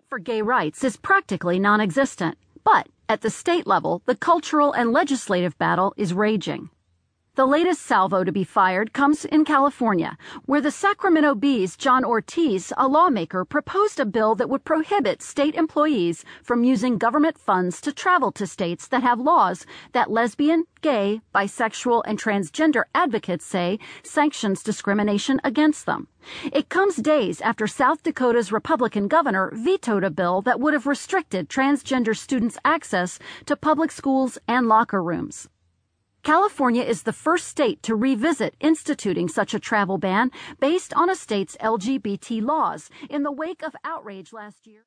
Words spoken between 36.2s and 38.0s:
California is the first state to